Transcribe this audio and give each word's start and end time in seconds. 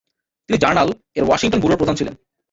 তিনি 0.49 0.57
"জার্নাল" 0.57 0.87
এর 1.15 1.23
ওয়াশিংটন 1.25 1.59
ব্যুরোর 1.61 1.79
প্রধান 1.79 1.95
ছিলেন। 1.95 2.15